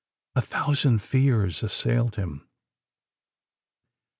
A 0.35 0.41
thousand 0.41 1.03
fears 1.03 1.61
assailed 1.61 2.15
him. 2.15 2.49